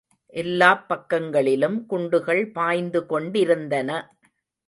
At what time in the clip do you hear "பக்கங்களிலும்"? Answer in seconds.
0.89-1.85